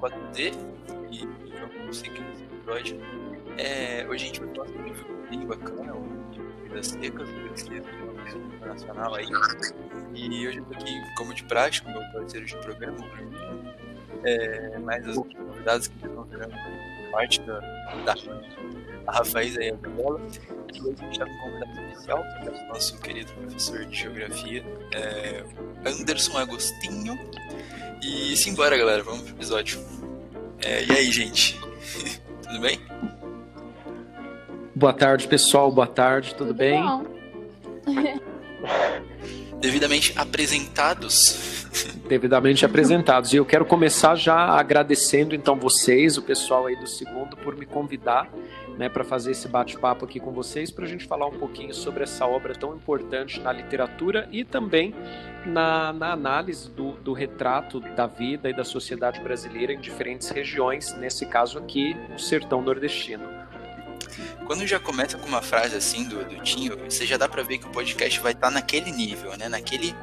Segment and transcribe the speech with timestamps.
[0.00, 0.52] 4D
[1.10, 1.26] e
[1.78, 3.00] vamos seguir esse episódio.
[3.58, 7.48] É, hoje a gente vai falar sobre um livro bem bacana, o Vidas Secas, do
[7.48, 7.86] Brasileiro
[8.54, 9.26] Internacional aí.
[10.14, 15.06] E hoje eu tô aqui, como de prática, meu parceiro de programa, o é, mais
[15.06, 16.54] as convidadas que estão virando
[17.12, 18.14] parte da, da
[19.06, 20.20] a Rafael e a Gabriela.
[20.74, 23.84] E hoje a gente está com um convidado especial, que é o nosso querido professor
[23.84, 25.44] de geografia, é,
[25.84, 27.18] Anderson Agostinho.
[28.02, 29.80] E simbora, galera, vamos pro episódio.
[30.62, 31.58] É, e aí, gente?
[32.42, 32.80] Tudo bem?
[34.74, 35.72] Boa tarde, pessoal.
[35.72, 36.82] Boa tarde, tudo, tudo bem?
[36.82, 37.04] Bom.
[39.58, 41.55] Devidamente apresentados.
[42.08, 43.32] Devidamente apresentados.
[43.32, 47.66] E eu quero começar já agradecendo então vocês, o pessoal aí do segundo, por me
[47.66, 48.30] convidar
[48.76, 52.02] né, para fazer esse bate-papo aqui com vocês, para a gente falar um pouquinho sobre
[52.02, 54.94] essa obra tão importante na literatura e também
[55.46, 60.94] na, na análise do, do, retrato da vida e da sociedade brasileira em diferentes regiões,
[60.96, 63.35] nesse caso aqui, o sertão nordestino.
[64.46, 67.58] Quando já começa com uma frase assim do, do Tinho, você já dá para ver
[67.58, 69.48] que o podcast vai estar tá naquele nível, né?
[69.48, 69.94] Naquele.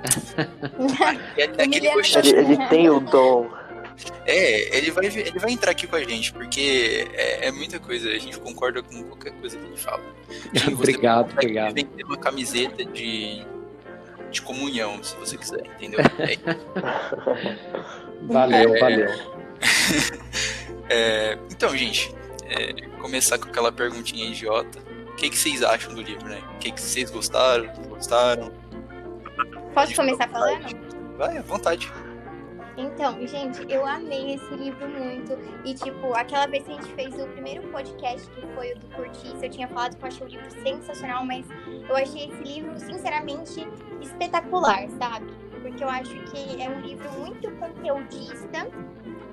[1.58, 3.50] naquele ele, ele tem o dom.
[4.26, 8.10] É, ele vai, ele vai entrar aqui com a gente, porque é, é muita coisa,
[8.10, 10.04] a gente concorda com qualquer coisa que ele fala.
[10.74, 11.74] obrigado, obrigado.
[11.74, 13.46] Vender uma camiseta de,
[14.32, 16.00] de comunhão, se você quiser, entendeu?
[18.26, 18.34] É.
[18.34, 19.10] valeu, é, valeu.
[20.90, 22.14] É, então, gente,
[22.54, 24.80] é, começar com aquela perguntinha idiota.
[25.12, 26.42] O que, que vocês acham do livro, né?
[26.56, 28.52] O que, que vocês gostaram, não gostaram?
[29.74, 31.18] Posso começar falando?
[31.18, 31.92] Vai, à vontade.
[32.76, 35.38] Então, gente, eu amei esse livro muito.
[35.64, 38.88] E, tipo, aquela vez que a gente fez o primeiro podcast, que foi o do
[38.88, 41.46] Curtice, eu tinha falado que eu achei o livro sensacional, mas
[41.88, 43.68] eu achei esse livro, sinceramente,
[44.02, 45.32] espetacular, sabe?
[45.62, 48.68] Porque eu acho que é um livro muito conteudista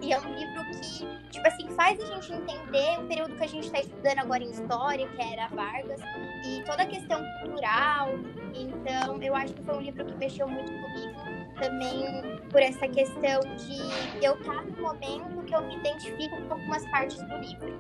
[0.03, 3.47] e é um livro que, tipo assim, faz a gente entender o período que a
[3.47, 6.01] gente está estudando agora em História, que era Vargas,
[6.47, 8.09] e toda a questão cultural.
[8.55, 11.21] Então, eu acho que foi um livro que mexeu muito comigo
[11.61, 16.89] também por essa questão de eu estar no momento que eu me identifico com algumas
[16.91, 17.79] partes do livro.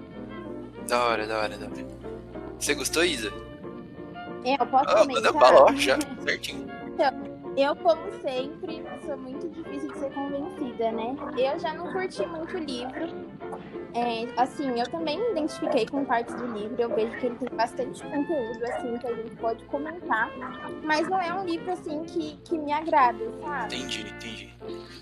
[0.86, 1.86] Da hora, da hora, da hora.
[2.58, 3.32] Você gostou, Isa?
[4.44, 6.68] É, eu posso ah, Manda bala, já, certinho.
[7.00, 11.14] Então, eu, como sempre, sou muito difícil de ser convencida, né?
[11.36, 13.30] Eu já não curti muito o livro.
[13.94, 16.76] É, assim, eu também me identifiquei com partes do livro.
[16.78, 20.30] Eu vejo que ele tem bastante conteúdo, assim, que a gente pode comentar.
[20.82, 23.76] Mas não é um livro, assim, que, que me agrada, sabe?
[23.76, 24.50] Entendi, entendi.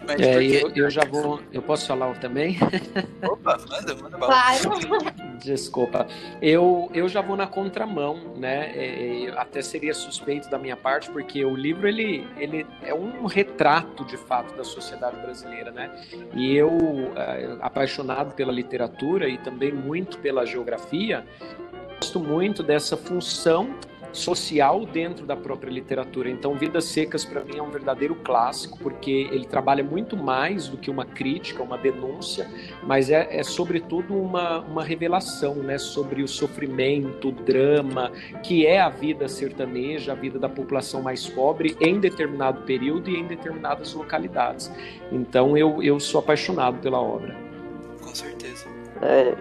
[0.06, 1.40] Mas é, eu, eu, já vou.
[1.52, 2.56] Eu posso falar também?
[3.22, 4.32] Opa, manda, manda bala.
[4.32, 5.27] Claro.
[5.38, 6.06] Desculpa.
[6.42, 8.72] Eu, eu já vou na contramão, né?
[8.74, 13.26] É, é, até seria suspeito da minha parte, porque o livro ele, ele é um
[13.26, 15.90] retrato de fato da sociedade brasileira, né?
[16.34, 16.70] E eu,
[17.16, 21.24] é, apaixonado pela literatura e também muito pela geografia,
[22.00, 23.74] gosto muito dessa função
[24.12, 26.30] social dentro da própria literatura.
[26.30, 30.76] Então, Vidas Secas para mim é um verdadeiro clássico, porque ele trabalha muito mais do
[30.76, 32.48] que uma crítica, uma denúncia,
[32.82, 38.10] mas é, é sobretudo uma, uma revelação né, sobre o sofrimento, o drama,
[38.42, 43.16] que é a vida sertaneja, a vida da população mais pobre em determinado período e
[43.16, 44.70] em determinadas localidades.
[45.12, 47.36] Então, eu, eu sou apaixonado pela obra.
[48.02, 48.66] Com certeza.
[49.02, 49.36] É,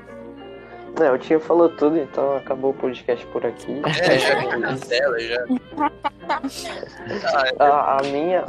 [1.00, 3.82] não, o tio falou tudo, então acabou o podcast por aqui.
[3.86, 5.46] É, já vi na tela, já.
[7.60, 8.44] a, a, minha,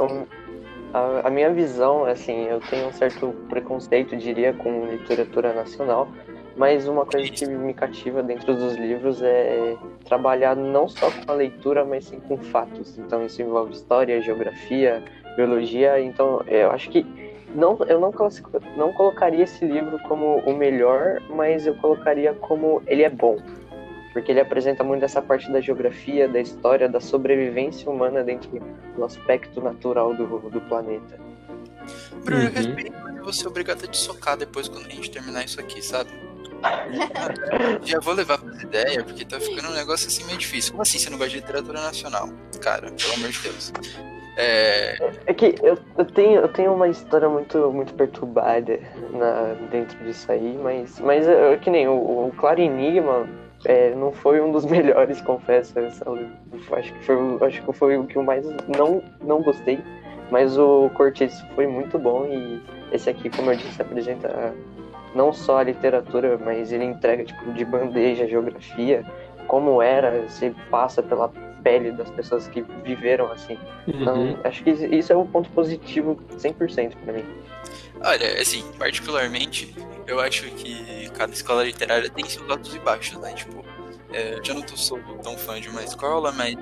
[0.93, 6.07] a, a, minha visão, assim, eu tenho um certo preconceito, diria, com literatura nacional,
[6.57, 11.35] mas uma coisa que me cativa dentro dos livros é trabalhar não só com a
[11.35, 12.97] leitura, mas sim com fatos.
[12.97, 15.03] Então isso envolve história, geografia,
[15.35, 18.13] biologia, então eu acho que não, eu não,
[18.77, 23.37] não colocaria esse livro como o melhor, mas eu colocaria como ele é bom.
[24.13, 28.49] Porque ele apresenta muito essa parte da geografia, da história, da sobrevivência humana dentro
[28.95, 31.19] do aspecto natural do, do planeta.
[32.23, 32.47] Bruno, uhum.
[32.47, 35.45] eu respeito, mas eu vou ser obrigado a te socar depois quando a gente terminar
[35.45, 36.09] isso aqui, sabe?
[37.83, 40.71] Já vou levar pra ideia, porque tá ficando um negócio assim meio difícil.
[40.71, 42.29] Como assim você não gosta de literatura nacional?
[42.61, 43.71] Cara, pelo amor de Deus.
[44.41, 44.95] É,
[45.25, 48.79] é que eu, eu, tenho, eu tenho uma história muito, muito perturbada
[49.11, 53.27] na, dentro disso aí, mas, mas é, que nem o, o Claro Enigma
[53.65, 55.77] é, não foi um dos melhores, confesso.
[55.77, 59.77] Acho que, foi, acho que foi o que eu mais não, não gostei.
[60.31, 62.61] Mas o Cortiço foi muito bom e
[62.93, 64.53] esse aqui, como eu disse, apresenta
[65.13, 69.03] não só a literatura, mas ele entrega tipo, de bandeja a geografia,
[69.47, 71.29] como era, você passa pela
[71.63, 73.57] pele das pessoas que viveram assim.
[73.87, 74.37] Então, Uhum.
[74.43, 77.25] acho que isso é um ponto positivo 100% para mim.
[78.01, 79.75] Olha, assim, particularmente,
[80.07, 83.33] eu acho que cada escola literária tem seus altos e baixos, né?
[83.33, 83.63] Tipo,
[84.13, 86.55] é, eu já não tô, sou tão fã de uma escola, mas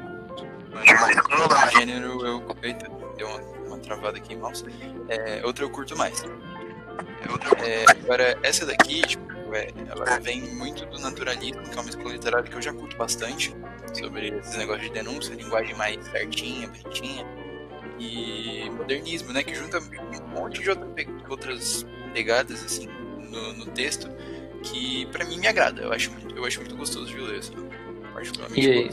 [0.73, 2.43] mas gênero eu.
[2.61, 4.63] Eita, deu uma, uma travada aqui, mouse.
[5.09, 6.23] É, outra eu curto mais.
[7.65, 12.11] É, agora, essa daqui, tipo, é, ela vem muito do naturalismo, que é uma escola
[12.13, 13.55] literária que eu já curto bastante,
[13.93, 17.25] sobre esses negócios de denúncia, linguagem mais certinha, bonitinha,
[17.99, 20.87] e modernismo, né, que junta um monte de outra
[21.29, 22.87] outras pegadas, assim,
[23.29, 24.07] no, no texto,
[24.63, 27.53] que pra mim me agrada, eu acho eu acho muito gostoso de ler, assim,
[28.13, 28.69] particularmente.
[28.69, 28.89] E,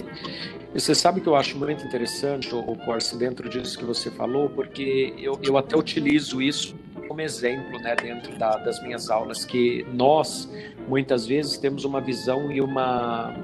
[0.74, 4.48] e você sabe que eu acho muito interessante, o Corse, dentro disso que você falou,
[4.48, 6.74] porque eu, eu até utilizo isso
[7.06, 10.48] como exemplo né, dentro da- das minhas aulas, que nós,
[10.88, 13.34] muitas vezes, temos uma visão e uma,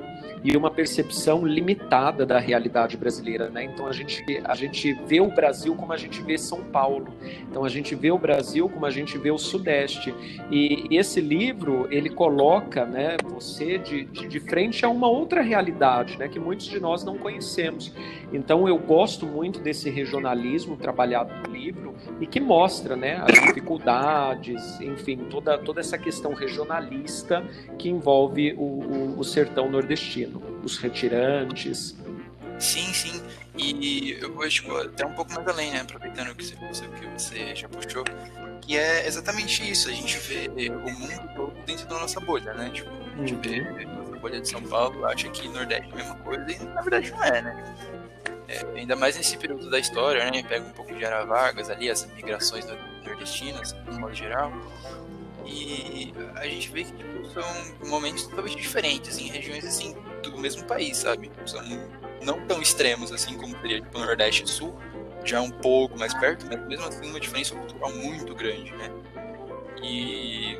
[0.42, 3.50] e uma percepção limitada da realidade brasileira.
[3.50, 3.64] Né?
[3.64, 7.08] Então, a gente, a gente vê o Brasil como a gente vê São Paulo.
[7.48, 10.14] Então, a gente vê o Brasil como a gente vê o Sudeste.
[10.50, 16.18] E esse livro, ele coloca né, você de, de, de frente a uma outra realidade,
[16.18, 17.92] né, que muitos de nós não conhecemos.
[18.32, 24.80] Então, eu gosto muito desse regionalismo trabalhado no livro e que mostra né, as dificuldades,
[24.80, 27.44] enfim, toda, toda essa questão regionalista
[27.78, 31.96] que envolve o, o, o sertão nordestino, os retirantes.
[32.58, 33.20] Sim, sim.
[33.56, 35.80] E eu vou tipo, até um pouco mais além, né?
[35.80, 38.04] Aproveitando que você, que você já puxou,
[38.60, 39.88] que é exatamente isso.
[39.88, 42.70] A gente vê o mundo todo dentro da nossa bolha, né?
[42.70, 45.96] Tipo, a gente vê a nossa bolha de São Paulo, acha que Nordeste é a
[45.96, 47.99] mesma coisa e na verdade não é, né?
[48.50, 50.42] É, ainda mais nesse período da história, né?
[50.42, 54.52] Pega um pouco de Ara Vargas ali, as migrações nor- nordestinas, no modo geral.
[55.46, 60.64] E a gente vê que tipo, são momentos totalmente diferentes, em regiões assim do mesmo
[60.64, 61.30] país, sabe?
[61.46, 61.62] São
[62.22, 64.76] não tão extremos assim como seria tipo Nordeste e Sul,
[65.24, 68.90] já um pouco mais perto, mas mesmo assim uma diferença cultural muito grande, né?
[69.82, 70.58] E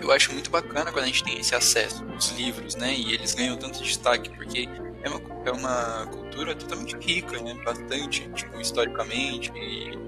[0.00, 2.92] eu acho muito bacana quando a gente tem esse acesso aos livros, né?
[2.94, 4.68] E eles ganham tanto destaque, porque
[5.02, 7.54] é uma, é uma cultura totalmente rica, né?
[7.64, 9.52] Bastante, tipo, historicamente.
[9.56, 9.98] E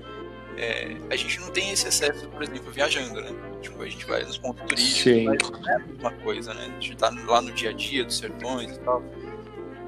[0.56, 3.30] é, a gente não tem esse acesso, por exemplo, viajando, né?
[3.60, 6.66] Tipo, a gente vai nos pontos turísticos, mas não é a mesma coisa, né?
[6.66, 9.02] A gente tá lá no dia a dia dos sertões e tal.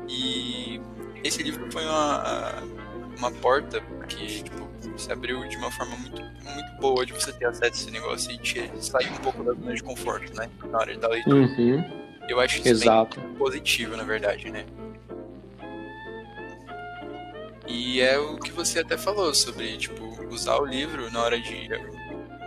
[0.08, 0.80] E
[1.22, 2.62] esse livro foi uma,
[3.18, 4.66] uma porta que, tipo,
[4.96, 8.32] se abriu de uma forma muito, muito boa de você ter acesso a esse negócio
[8.32, 10.48] e te, sair um pouco da zona de conforto, né?
[10.70, 11.36] Na hora da leitura.
[11.36, 11.84] Uhum,
[12.28, 13.20] Eu acho isso exato.
[13.38, 14.64] positivo, na verdade, né?
[17.66, 21.68] E é o que você até falou sobre, tipo, usar o livro na hora de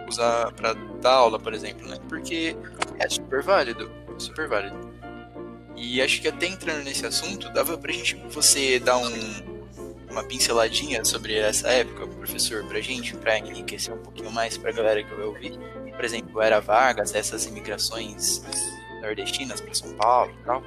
[0.07, 1.97] usar pra dar aula, por exemplo, né?
[2.07, 2.55] Porque
[2.97, 4.77] é super válido, super válido.
[5.75, 9.09] E acho que até entrando nesse assunto, dava pra gente, você dar um,
[10.09, 15.03] uma pinceladinha sobre essa época, professor, pra gente, pra enriquecer um pouquinho mais pra galera
[15.03, 15.57] que vai ouvir.
[15.95, 18.41] Por exemplo, era Vargas, essas imigrações
[19.01, 20.63] nordestinas para São Paulo e tal.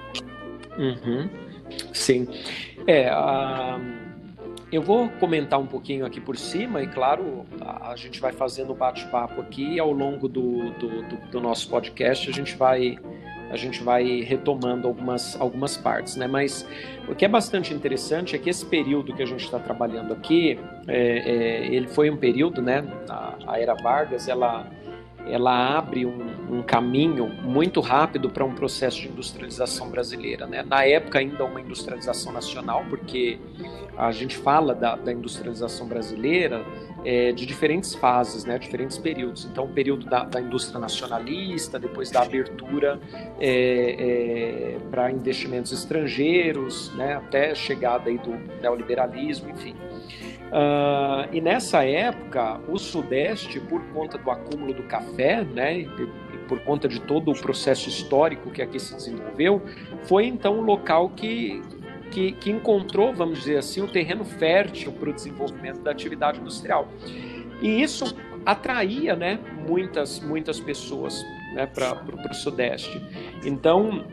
[0.79, 1.29] Uhum.
[1.93, 2.27] Sim.
[2.87, 3.79] É, a-
[4.73, 9.41] eu vou comentar um pouquinho aqui por cima e, claro, a, gente vai fazendo bate-papo
[9.41, 12.97] aqui e ao longo do, do, do- do nosso podcast a gente vai
[13.51, 16.27] a gente vai retomando algumas, algumas partes, né?
[16.27, 16.67] Mas
[17.07, 20.59] o que é bastante interessante é que esse período que a gente está trabalhando aqui,
[20.89, 22.83] é, é, ele foi um período, né?
[23.11, 24.67] A, a era Vargas, ela
[25.27, 30.47] ela abre um, um caminho muito rápido para um processo de industrialização brasileira.
[30.47, 30.63] Né?
[30.63, 33.39] Na época, ainda uma industrialização nacional, porque
[33.97, 36.65] a gente fala da, da industrialização brasileira
[37.05, 38.59] é, de diferentes fases, né?
[38.59, 39.45] diferentes períodos.
[39.45, 43.01] Então, o período da, da indústria nacionalista, depois da abertura
[43.41, 47.15] é, é, para investimentos estrangeiros, né?
[47.15, 49.75] até a chegada aí do neoliberalismo, enfim.
[50.53, 55.89] Uh, e nessa época, o Sudeste, por conta do acúmulo do café, né, e,
[56.47, 59.63] por conta de todo o processo histórico que aqui se desenvolveu,
[60.03, 61.63] foi então o local que,
[62.11, 66.87] que, que encontrou, vamos dizer assim, o terreno fértil para o desenvolvimento da atividade industrial.
[67.63, 73.01] E isso atraía né, muitas, muitas pessoas né, para o Sudeste.
[73.43, 74.05] Então,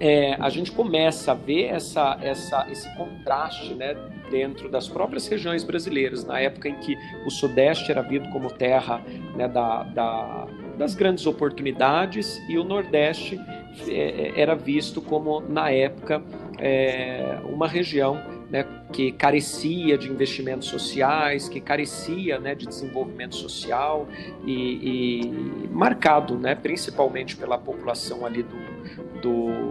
[0.00, 3.96] é, a gente começa a ver essa, essa, esse contraste né,
[4.30, 9.02] dentro das próprias regiões brasileiras, na época em que o Sudeste era visto como terra
[9.34, 13.40] né, da, da, das grandes oportunidades e o Nordeste
[13.88, 16.22] é, era visto como, na época,
[16.58, 24.08] é, uma região né, que carecia de investimentos sociais, que carecia né, de desenvolvimento social
[24.44, 29.67] e, e marcado né, principalmente pela população ali do, do,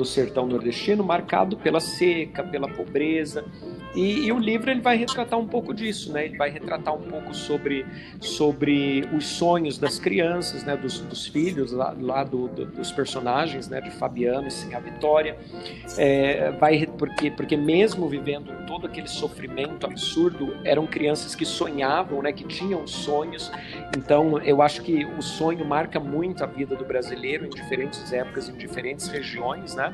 [0.00, 3.44] do sertão nordestino marcado pela seca, pela pobreza.
[3.94, 6.26] E, e, o livro ele vai retratar um pouco disso, né?
[6.26, 7.84] Ele vai retratar um pouco sobre,
[8.20, 10.76] sobre os sonhos das crianças, né?
[10.76, 13.80] Dos, dos filhos lá, lá do, do, dos personagens, né?
[13.80, 15.36] De Fabiano e sim a Vitória.
[15.98, 22.32] É, vai porque porque mesmo vivendo todo aquele sofrimento absurdo, eram crianças que sonhavam, né?
[22.32, 23.50] Que tinham sonhos.
[23.96, 28.48] Então eu acho que o sonho marca muito a vida do brasileiro em diferentes épocas,
[28.48, 29.92] em diferentes regiões, né?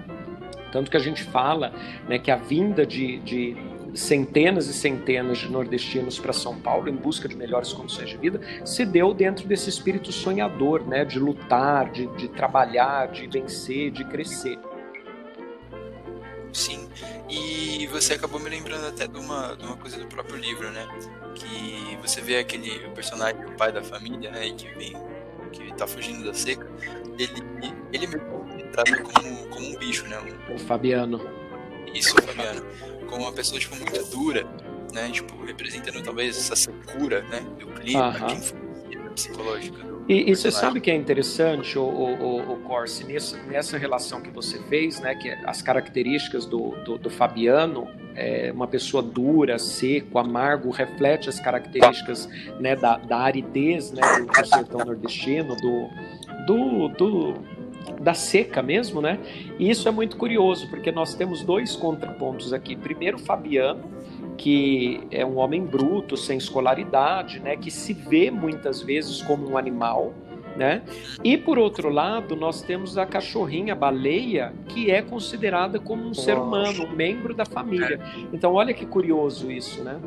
[0.70, 1.72] Tanto que a gente fala
[2.08, 3.56] né, que a vinda de, de
[3.96, 8.40] centenas e centenas de nordestinos para São Paulo em busca de melhores condições de vida
[8.64, 14.04] se deu dentro desse espírito sonhador, né, de lutar, de, de trabalhar, de vencer, de
[14.04, 14.58] crescer.
[16.52, 16.88] Sim,
[17.28, 20.88] e você acabou me lembrando até de uma, de uma coisa do próprio livro, né?
[21.34, 24.50] Que você vê aquele personagem, o pai da família, né?
[24.56, 24.96] Que vem,
[25.52, 26.66] que tá fugindo da seca,
[27.18, 27.42] ele,
[27.92, 30.18] ele mesmo trata como, como um bicho, né?
[30.48, 31.20] Um, o Fabiano.
[31.92, 32.64] Isso, Fabiano
[33.06, 34.46] como uma pessoa tipo muito dura,
[34.92, 35.08] né?
[35.10, 37.40] Tipo, representando talvez essa secura, né?
[37.58, 38.26] Do clima, uh -huh.
[38.26, 39.82] que influencia psicológica.
[39.82, 44.20] Do e, e você sabe que é interessante, o, o, o Corsi, nessa, nessa relação
[44.20, 45.14] que você fez, né?
[45.14, 51.38] Que as características do, do, do Fabiano, é uma pessoa dura, seco, amargo, reflete as
[51.38, 52.26] características
[52.58, 55.88] né, da, da aridez né, do, do sertão nordestino, do,
[56.46, 57.34] do, do
[58.00, 59.18] da seca mesmo, né?
[59.58, 62.76] E isso é muito curioso, porque nós temos dois contrapontos aqui.
[62.76, 63.84] Primeiro, Fabiano,
[64.36, 67.56] que é um homem bruto, sem escolaridade, né?
[67.56, 70.12] Que se vê muitas vezes como um animal,
[70.56, 70.82] né?
[71.22, 76.08] E por outro lado, nós temos a cachorrinha, a baleia, que é considerada como um
[76.08, 76.22] Nossa.
[76.22, 78.00] ser humano, um membro da família.
[78.32, 80.00] Então, olha que curioso isso, né?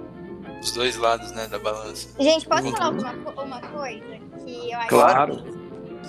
[0.62, 2.10] Os dois lados, né, da balança.
[2.20, 5.38] Gente, posso falar uma, uma coisa que eu acho claro.
[5.38, 5.59] que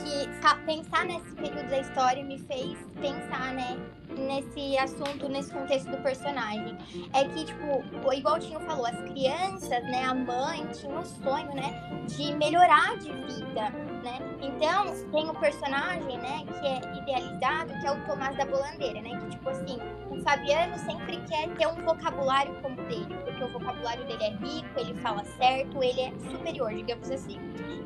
[0.03, 3.79] que pensar nesse período da história me fez pensar, né,
[4.17, 6.77] nesse assunto, nesse contexto do personagem.
[7.13, 11.55] É que, tipo, igual o Tinho falou, as crianças, né, a mãe tinha um sonho,
[11.55, 14.19] né, de melhorar de vida, né?
[14.41, 19.19] Então, tem um personagem, né, que é idealizado, que é o Tomás da Bolandeira, né,
[19.21, 19.79] que, tipo assim,
[20.11, 24.69] o Fabiano sempre quer ter um vocabulário como dele, porque o vocabulário dele é rico,
[24.79, 27.39] ele fala certo, ele é superior, digamos assim.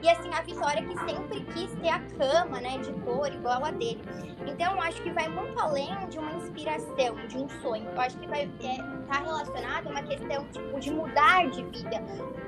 [0.03, 3.71] E assim, a Vitória que sempre quis ter a cama, né, de cor igual a
[3.71, 4.03] dele.
[4.47, 7.89] Então, eu acho que vai muito além de uma inspiração, de um sonho.
[7.89, 11.63] Eu acho que vai estar é, tá relacionado a uma questão tipo, de mudar de
[11.65, 12.03] vida.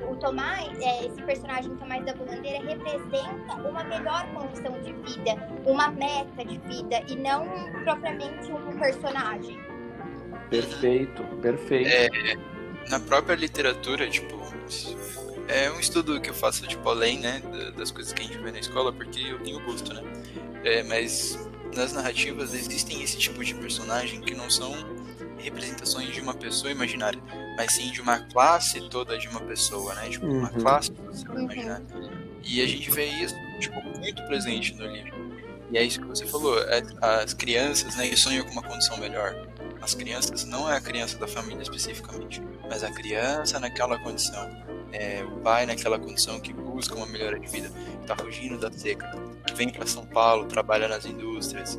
[0.09, 5.89] O Tomás, é, esse personagem Tomás da Bulandeira, representa uma melhor condição de vida, uma
[5.91, 7.47] meta de vida, e não
[7.85, 9.59] propriamente um personagem.
[10.51, 11.89] Perfeito, perfeito.
[11.89, 12.37] É,
[12.89, 14.37] na própria literatura, tipo,
[15.49, 17.43] é um estudo que eu faço, tipo, além, né,
[17.77, 20.03] das coisas que a gente vê na escola, porque eu tenho gosto, né?
[20.65, 21.39] É, mas
[21.75, 24.73] nas narrativas existem esse tipo de personagem que não são
[25.39, 27.21] representações de uma pessoa imaginária,
[27.57, 30.09] mas sim de uma classe toda de uma pessoa, né?
[30.09, 30.61] Tipo, uma uhum.
[30.61, 31.83] classe você vai imaginar.
[32.43, 35.27] E a gente vê isso, tipo, muito presente no livro.
[35.71, 38.97] E é isso que você falou, é, as crianças, né, que sonham com uma condição
[38.99, 39.35] melhor.
[39.81, 44.49] As crianças não é a criança da família especificamente, mas a criança naquela condição.
[44.93, 47.71] É, o pai naquela condição que busca uma melhora de vida,
[48.01, 49.11] está fugindo da seca,
[49.55, 51.79] vem para São Paulo, trabalha nas indústrias.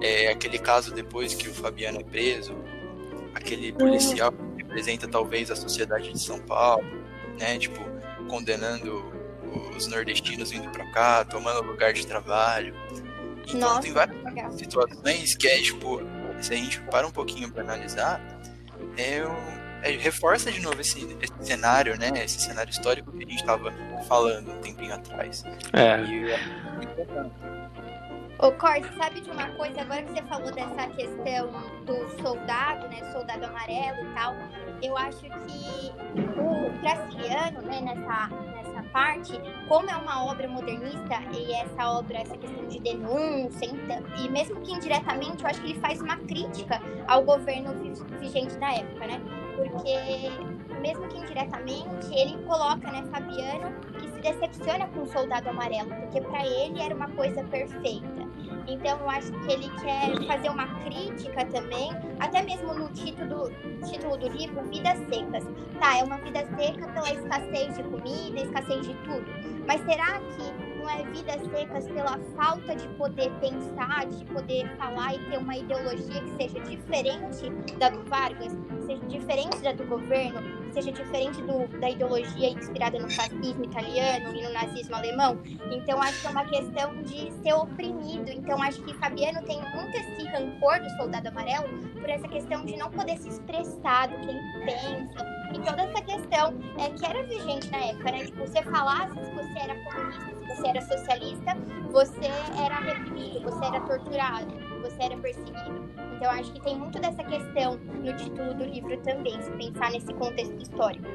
[0.00, 2.54] É aquele caso depois que o Fabiano é preso,
[3.34, 6.84] aquele policial que representa talvez a sociedade de São Paulo,
[7.38, 7.58] né?
[7.58, 7.80] Tipo,
[8.28, 9.13] condenando
[9.76, 12.74] os nordestinos vindo para cá, tomando lugar de trabalho.
[13.46, 14.52] Então Nossa, tem várias legal.
[14.52, 16.00] situações que é tipo,
[16.40, 18.20] se a gente para um pouquinho para analisar,
[18.96, 22.10] é, um, é reforça de novo esse, esse, cenário, né?
[22.24, 23.72] Esse cenário histórico que a gente estava
[24.08, 25.44] falando um tempinho atrás.
[25.72, 26.00] É.
[26.02, 26.38] E é
[28.38, 29.80] Ô, Corte, sabe de uma coisa?
[29.80, 31.50] Agora que você falou dessa questão
[31.86, 33.12] do soldado, né?
[33.12, 34.34] Soldado amarelo e tal,
[34.82, 35.92] eu acho que
[36.38, 39.32] o Graciliano, né, nessa, nessa parte,
[39.66, 44.60] como é uma obra modernista e essa obra, essa questão de denúncia, então, e mesmo
[44.60, 47.74] que indiretamente, eu acho que ele faz uma crítica ao governo
[48.20, 49.20] vigente da época, né?
[49.56, 50.30] Porque
[50.80, 56.20] mesmo que indiretamente, ele coloca, né, Fabiano, que se decepciona com o soldado amarelo, porque
[56.20, 58.23] para ele era uma coisa perfeita.
[58.66, 63.50] Então eu acho que ele quer fazer uma crítica também, até mesmo no título,
[63.84, 65.44] título do livro, Vidas Secas.
[65.78, 69.26] Tá, é uma vida seca pela escassez de comida, escassez de tudo.
[69.66, 75.14] Mas será que não é vidas secas pela falta de poder pensar, de poder falar
[75.14, 78.56] e ter uma ideologia que seja diferente da do Vargas,
[78.86, 80.63] seja diferente da do governo?
[80.74, 85.40] Seja diferente do, da ideologia inspirada no fascismo italiano e no nazismo alemão.
[85.70, 88.28] Então, acho que é uma questão de ser oprimido.
[88.28, 92.76] Então, acho que Fabiano tem muito esse rancor do soldado amarelo por essa questão de
[92.76, 95.34] não poder se expressar do que ele pensa.
[95.54, 98.24] E toda essa questão é, que era vigente na época, né?
[98.24, 101.56] Tipo, você falasse se você era comunista, se você era socialista,
[101.92, 102.26] você
[102.60, 105.90] era reprimido, você era torturado, você era perseguido.
[106.16, 110.12] Então, acho que tem muito dessa questão no título do livro também, se pensar nesse
[110.14, 111.06] contexto histórico.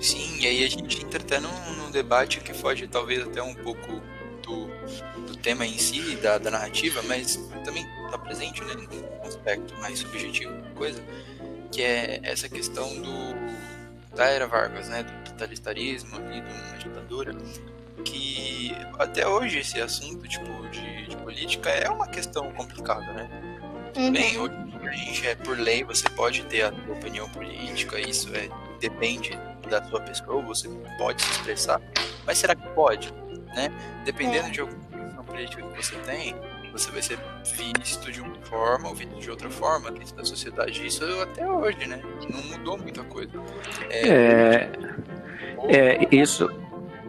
[0.00, 3.54] Sim, e aí a gente entra até num, num debate que foge talvez até um
[3.54, 4.02] pouco
[4.42, 4.66] do,
[5.26, 9.98] do tema em si, da, da narrativa, mas também está presente né, num aspecto mais
[9.98, 11.02] subjetivo coisa,
[11.72, 13.56] que é essa questão do
[14.14, 17.34] da era Vargas, né, do totalitarismo e de uma ditadura,
[18.06, 23.28] que até hoje esse assunto tipo de, de política é uma questão complicada, né?
[23.96, 24.12] Uhum.
[24.12, 24.54] Bem, hoje
[24.86, 28.48] a gente é por lei, você pode ter a sua opinião política, isso é
[28.80, 31.80] depende da sua pessoa, você pode se expressar,
[32.24, 33.12] mas será que pode,
[33.54, 33.70] né?
[34.04, 34.50] Dependendo é.
[34.50, 36.36] de alguma política que você tem,
[36.72, 37.18] você vai ser
[37.78, 40.86] visto de uma forma ou visto de outra forma dentro da sociedade.
[40.86, 42.02] Isso até hoje, né?
[42.30, 43.32] Não mudou muita coisa.
[43.90, 44.68] É,
[45.68, 46.48] é, é isso.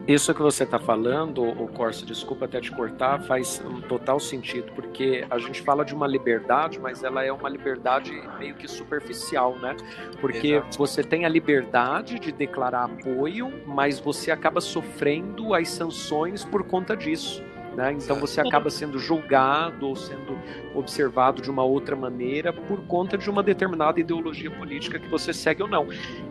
[0.08, 4.72] Isso que você está falando, o Corso, desculpa até te cortar, faz um total sentido,
[4.74, 9.58] porque a gente fala de uma liberdade, mas ela é uma liberdade meio que superficial,
[9.58, 9.76] né?
[10.22, 10.78] Porque Exato.
[10.78, 16.96] você tem a liberdade de declarar apoio, mas você acaba sofrendo as sanções por conta
[16.96, 17.44] disso.
[17.78, 17.94] Né?
[17.94, 20.36] Então você acaba sendo julgado ou sendo
[20.74, 25.62] observado de uma outra maneira por conta de uma determinada ideologia política que você segue
[25.62, 25.88] ou não.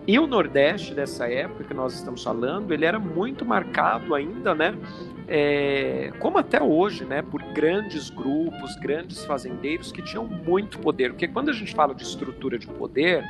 [0.09, 4.77] E o Nordeste dessa época que nós estamos falando, ele era muito marcado ainda, né?
[5.29, 11.11] É, como até hoje, né, por grandes grupos, grandes fazendeiros que tinham muito poder.
[11.11, 13.25] Porque quando a gente fala de estrutura de poder,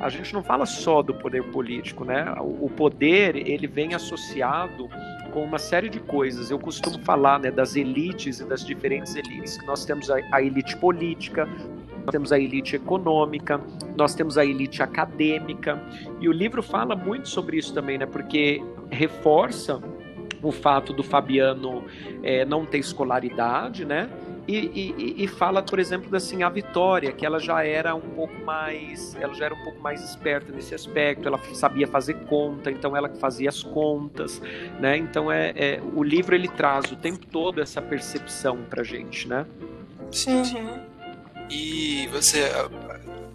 [0.00, 2.26] a gente não fala só do poder político, né?
[2.40, 4.86] O poder ele vem associado
[5.34, 6.48] com uma série de coisas.
[6.48, 9.58] Eu costumo falar né, das elites e das diferentes elites.
[9.66, 11.48] Nós temos a, a elite política,
[12.04, 13.60] nós temos a elite econômica,
[13.96, 15.82] nós temos a elite acadêmica.
[16.20, 18.06] E o livro fala muito sobre isso também, né?
[18.06, 19.82] Porque reforça
[20.40, 21.84] o fato do Fabiano
[22.22, 24.08] é, não ter escolaridade, né?
[24.46, 24.56] E,
[24.98, 29.16] e, e, fala, por exemplo, assim, a Vitória, que ela já era um pouco mais,
[29.18, 33.08] ela já era um pouco mais esperta nesse aspecto, ela sabia fazer conta, então ela
[33.08, 34.42] que fazia as contas,
[34.78, 34.98] né?
[34.98, 39.46] Então é, é o livro ele traz o tempo todo essa percepção pra gente, né?
[40.10, 40.42] Sim.
[40.42, 40.80] Uhum.
[41.48, 42.68] E você ah,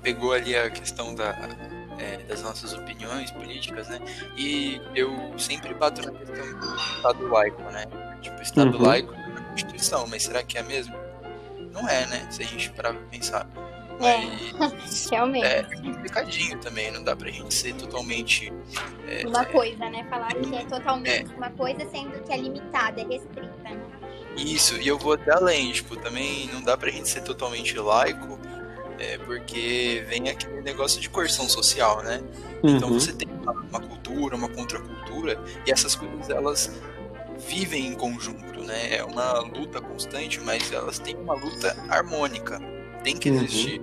[0.03, 1.35] pegou ali a questão da,
[1.97, 3.99] é, das nossas opiniões políticas, né?
[4.37, 7.85] E eu sempre bato na questão do Estado laico, né?
[8.21, 8.83] Tipo, Estado uhum.
[8.83, 9.13] laico
[9.59, 10.95] Constituição, mas será que é mesmo?
[11.71, 12.27] Não é, né?
[12.31, 13.47] Se a gente parar pra pensar.
[14.01, 14.15] É,
[15.11, 15.45] realmente.
[15.45, 18.51] É complicadinho também, não dá pra gente ser totalmente.
[19.07, 20.05] É, uma coisa, né?
[20.09, 21.35] Falar que é totalmente é.
[21.35, 23.77] uma coisa, sendo que é limitada, é restrita, né?
[24.37, 28.39] Isso, e eu vou até além, tipo, também não dá pra gente ser totalmente laico,
[28.97, 32.23] é, porque vem aquele negócio de coerção social, né?
[32.59, 32.77] Então uhum.
[32.77, 36.71] Então você tem uma, uma cultura, uma contracultura, e essas coisas elas
[37.39, 38.97] vivem em conjunto, né?
[38.97, 42.59] É uma luta constante, mas elas têm uma luta harmônica.
[43.03, 43.37] Tem que uhum.
[43.37, 43.81] existir.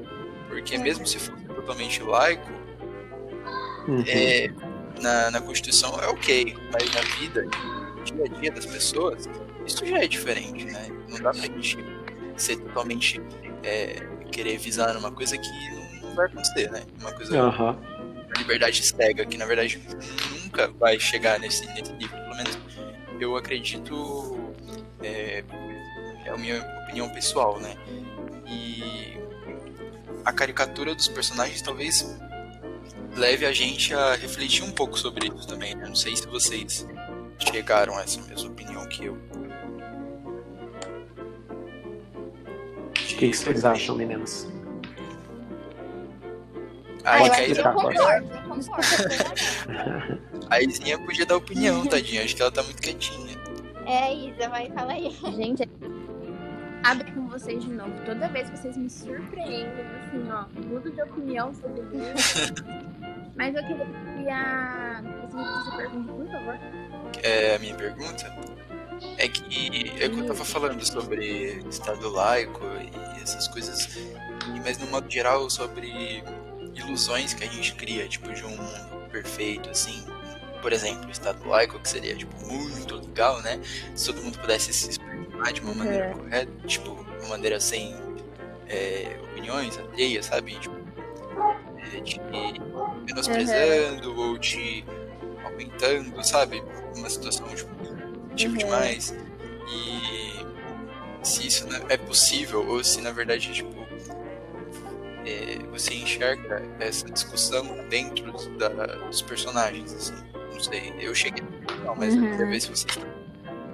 [0.48, 2.50] Porque mesmo se for totalmente laico,
[3.88, 4.04] uhum.
[4.06, 4.50] é,
[5.00, 9.28] na, na Constituição é ok, mas na vida, no dia a dia das pessoas,
[9.66, 10.88] isso já é diferente, né?
[11.08, 11.78] Não dá pra gente
[12.36, 13.20] ser totalmente
[13.62, 13.96] é,
[14.30, 16.82] querer visar uma coisa que não, não vai acontecer, né?
[17.00, 17.42] Uma coisa.
[17.42, 17.76] Uhum.
[18.38, 19.80] Liberdade cega, que na verdade
[20.42, 22.18] nunca vai chegar nesse, nesse nível,
[23.20, 24.38] eu acredito,
[25.02, 25.44] é,
[26.24, 27.76] é a minha opinião pessoal, né?
[28.46, 29.18] E
[30.24, 32.18] a caricatura dos personagens talvez
[33.16, 35.86] leve a gente a refletir um pouco sobre isso também, né?
[35.86, 36.86] Não sei se vocês
[37.38, 39.14] chegaram a essa mesma opinião que eu.
[42.84, 44.46] O que, vocês acham, meninas?
[47.02, 50.20] Ah, eu, acho que eu concordo, eu concordo.
[50.50, 52.24] A Izinha podia dar opinião, tadinha.
[52.24, 53.36] Acho que ela tá muito quietinha.
[53.86, 55.10] É, Isa, vai, fala aí.
[55.36, 55.68] Gente,
[56.84, 57.92] abre com vocês de novo.
[58.04, 60.46] Toda vez vocês me surpreendem, assim, ó.
[60.66, 62.52] Mudo de opinião sobre isso.
[63.36, 65.02] Mas eu queria.
[65.28, 66.58] Você me fez a pergunta, por favor?
[67.22, 68.34] É, a minha pergunta
[69.18, 73.98] é que é que eu tava falando sobre Estado laico e essas coisas,
[74.64, 76.22] mas no modo geral sobre
[76.74, 80.02] ilusões que a gente cria, tipo, de um mundo perfeito, assim,
[80.62, 83.60] por exemplo, o Estado laico, que seria, tipo, muito legal, né?
[83.94, 85.78] Se todo mundo pudesse se expressar de uma uhum.
[85.78, 87.94] maneira correta, tipo, de uma maneira sem
[88.68, 90.58] é, opiniões alheias, sabe?
[90.58, 90.76] Tipo,
[91.94, 92.20] é, te
[93.04, 94.30] menosprezando uhum.
[94.30, 94.84] ou te
[95.44, 96.62] aumentando, sabe?
[96.96, 97.70] Uma situação tipo,
[98.34, 98.58] tipo uhum.
[98.58, 99.14] demais.
[99.68, 100.46] E
[101.24, 103.74] se isso é possível ou se na verdade tipo
[105.26, 110.14] é, você enxerga essa discussão dentro da, dos personagens, assim.
[110.56, 111.44] Não sei, eu cheguei
[111.84, 112.24] não, mas uhum.
[112.24, 112.98] eu queria ver se vocês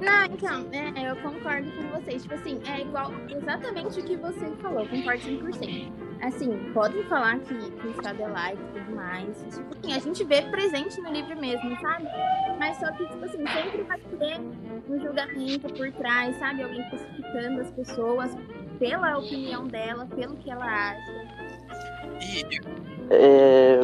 [0.02, 2.22] não, então, é, eu concordo com vocês.
[2.22, 5.92] Tipo assim, é igual exatamente o que você falou, concordo 100%.
[6.20, 9.46] Assim, podem falar que, que o Estado é laico e tudo mais.
[9.54, 12.08] Tipo assim, a gente vê presente no livro mesmo, sabe?
[12.58, 14.40] Mas só que, tipo assim, sempre vai ter
[14.88, 16.64] um julgamento por trás, sabe?
[16.64, 18.36] Alguém classificando as pessoas
[18.80, 21.52] pela opinião dela, pelo que ela acha.
[23.14, 23.78] É,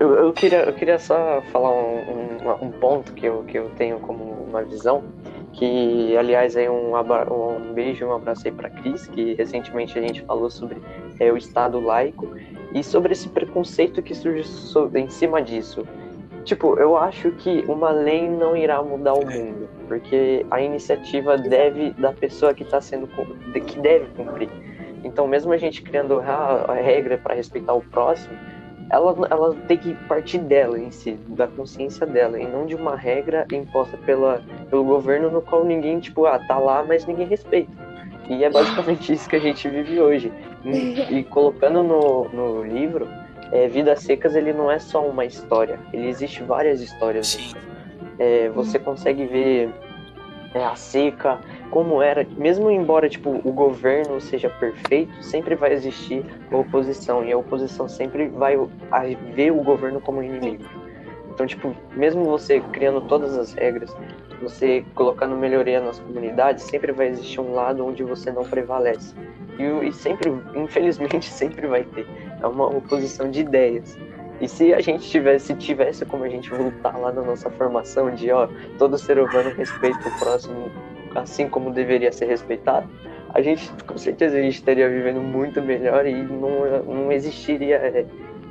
[0.00, 3.70] eu, eu, queria, eu queria só falar um, um, um, ponto que eu, que eu
[3.76, 5.04] tenho como uma visão,
[5.52, 10.02] que aliás é um, um beijo e um abraço aí para Cris, que recentemente a
[10.02, 10.82] gente falou sobre
[11.20, 12.34] é, o Estado laico
[12.74, 15.86] e sobre esse preconceito que surge sobre, em cima disso.
[16.44, 21.90] Tipo, eu acho que uma lei não irá mudar o mundo, porque a iniciativa deve
[21.90, 23.06] da pessoa que está sendo
[23.66, 24.48] que deve cumprir.
[25.04, 28.36] Então, mesmo a gente criando a, regra para respeitar o próximo,
[28.90, 32.96] ela, ela tem que partir dela em si, da consciência dela, e não de uma
[32.96, 37.70] regra imposta pela, pelo governo no qual ninguém, tipo, ah, tá lá, mas ninguém respeita.
[38.28, 40.32] E é basicamente isso que a gente vive hoje.
[40.64, 43.08] E, e colocando no, no livro,
[43.52, 47.54] é, Vidas Secas, ele não é só uma história, ele existe várias histórias.
[48.18, 49.72] É, você consegue ver
[50.54, 56.24] é, a seca, como era, mesmo embora tipo o governo seja perfeito, sempre vai existir
[56.50, 58.58] a oposição e a oposição sempre vai
[59.34, 60.64] ver o governo como inimigo.
[61.32, 63.96] Então, tipo, mesmo você criando todas as regras,
[64.42, 69.14] você colocando melhoria nas comunidades, sempre vai existir um lado onde você não prevalece.
[69.58, 72.06] E, e sempre, infelizmente, sempre vai ter.
[72.42, 73.96] É uma oposição de ideias.
[74.40, 78.30] E se a gente tivesse, tivesse como a gente voltar lá na nossa formação de,
[78.30, 80.70] ó, todo ser humano respeita o próximo
[81.14, 82.88] assim como deveria ser respeitado,
[83.32, 88.06] a gente, com certeza, a gente estaria vivendo muito melhor e não, não existiria é,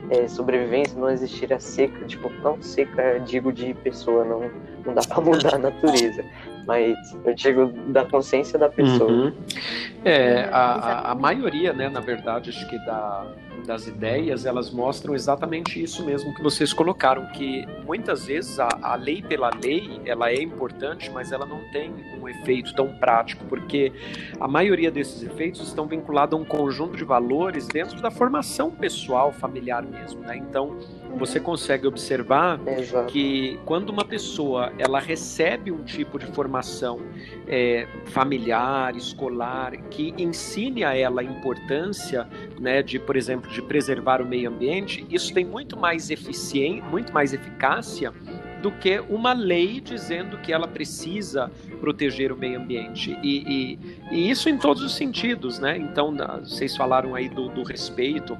[0.10, 4.50] é, sobrevivência, não existiria seca, tipo, não seca, digo, de pessoa, não,
[4.86, 6.24] não dá para mudar a natureza,
[6.66, 6.96] mas
[7.26, 9.12] eu digo da consciência da pessoa.
[9.12, 9.34] Uhum.
[10.06, 13.28] É, a, a, a, maioria, né, na verdade, acho que da,
[13.66, 18.96] das ideias, elas mostram exatamente isso mesmo que vocês colocaram, que muitas vezes a, a
[18.96, 23.92] lei pela lei, ela é importante, mas ela não tem um efeito tão prático, porque
[24.40, 29.32] a maioria desses efeitos estão vinculados a um conjunto de valores dentro da formação pessoal,
[29.32, 30.38] familiar mesmo, né?
[30.38, 30.78] Então,
[31.18, 33.12] você consegue observar Exato.
[33.12, 37.02] que quando uma pessoa ela recebe um tipo de formação
[37.48, 42.28] é, familiar, escolar, que ensine a ela a importância,
[42.60, 47.14] né, de, por exemplo, de preservar o meio ambiente, isso tem muito mais eficiência, muito
[47.14, 48.14] mais eficácia
[48.62, 53.18] do que uma lei dizendo que ela precisa proteger o meio ambiente.
[53.24, 53.80] E, e,
[54.12, 55.78] e isso em todos os sentidos, né?
[55.78, 58.38] Então, vocês falaram aí do, do respeito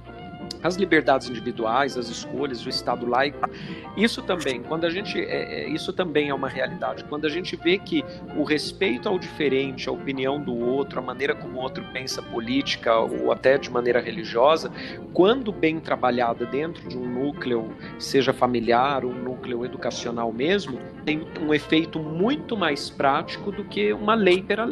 [0.62, 3.50] as liberdades individuais, as escolhas, o Estado laico.
[3.96, 7.04] Isso também, quando a gente, é, é, isso também é uma realidade.
[7.06, 8.04] Quando a gente vê que
[8.36, 12.98] o respeito ao diferente, a opinião do outro, a maneira como o outro pensa política
[12.98, 14.72] ou até de maneira religiosa,
[15.14, 21.26] quando bem trabalhada dentro de um núcleo, seja familiar ou um núcleo educacional mesmo, tem
[21.42, 24.66] um efeito muito mais prático do que uma lei pela,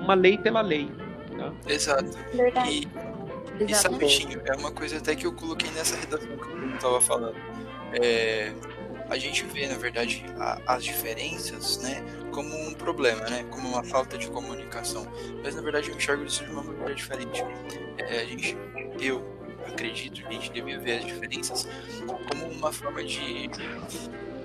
[0.00, 0.88] uma lei pela lei.
[1.32, 1.52] Né?
[1.66, 2.16] Exato.
[2.32, 2.88] Verdade.
[2.88, 3.13] E
[3.60, 3.98] e sabe,
[4.44, 7.36] é uma coisa até que eu coloquei nessa redação que o Bruno estava falando.
[7.92, 8.52] É,
[9.08, 13.84] a gente vê, na verdade, a, as diferenças, né, como um problema, né, como uma
[13.84, 15.06] falta de comunicação.
[15.42, 17.44] Mas, na verdade, eu enxergo isso de uma maneira diferente.
[17.98, 18.56] É, a gente,
[19.00, 19.24] eu
[19.66, 21.68] acredito que a gente devia ver as diferenças
[22.28, 23.50] como uma forma de,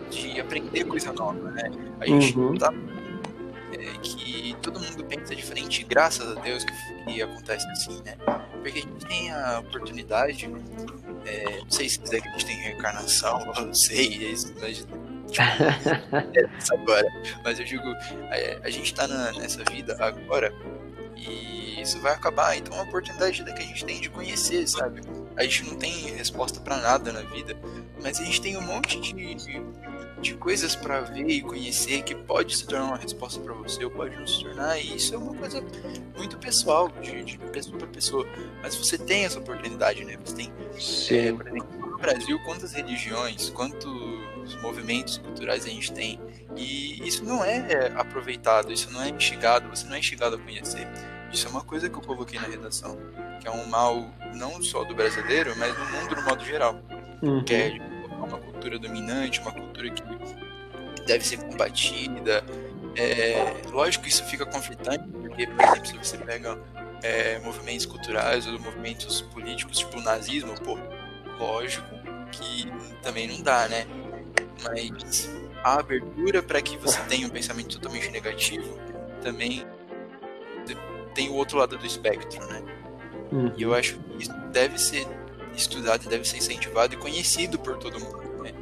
[0.10, 1.72] de aprender coisa nova, né.
[2.00, 2.56] A gente uhum.
[2.56, 2.74] tá
[3.74, 6.74] é, que todo mundo pensa diferente, graças a Deus que,
[7.06, 8.17] que acontece assim, né?
[8.62, 10.45] Porque a gente tem a oportunidade,
[11.26, 14.78] é, não sei se quiser que a gente tem reencarnação, não sei, é isso, mas,
[14.78, 14.95] tipo,
[15.38, 17.08] é agora.
[17.43, 17.88] Mas eu digo,
[18.32, 20.54] é, a gente tá na, nessa vida agora
[21.15, 25.02] e isso vai acabar, então é uma oportunidade que a gente tem de conhecer, sabe?
[25.38, 27.56] A gente não tem resposta para nada na vida,
[28.02, 29.62] mas a gente tem um monte de, de
[30.21, 33.91] de coisas para ver e conhecer que pode se tornar uma resposta para você ou
[33.91, 35.63] pode não se tornar, e isso é uma coisa
[36.17, 38.27] muito pessoal, de, de pessoa para pessoa.
[38.62, 40.17] Mas você tem essa oportunidade, né?
[40.23, 40.53] Você tem,
[41.12, 46.19] é, por exemplo, no Brasil, quantas religiões, quantos movimentos culturais a gente tem,
[46.55, 50.88] e isso não é aproveitado, isso não é instigado, você não é instigado a conhecer.
[51.32, 52.97] Isso é uma coisa que eu coloquei na redação,
[53.39, 56.82] que é um mal não só do brasileiro, mas do mundo no modo geral.
[57.21, 57.43] Uhum.
[57.43, 60.03] Que é uma cultura dominante, uma cultura que
[61.05, 62.43] deve ser combatida.
[62.95, 66.58] É, lógico que isso fica conflitante, porque, por exemplo, se você pega
[67.03, 70.77] é, movimentos culturais ou movimentos políticos, tipo o nazismo, pô,
[71.39, 71.88] lógico
[72.32, 73.86] que também não dá, né?
[74.63, 75.29] Mas
[75.63, 78.77] a abertura para que você tenha um pensamento totalmente negativo
[79.21, 79.65] também
[81.13, 82.63] tem o outro lado do espectro, né?
[83.32, 83.53] Uhum.
[83.58, 85.05] E eu acho que isso deve ser
[85.60, 88.54] estudado, deve ser incentivado e conhecido por todo mundo, né?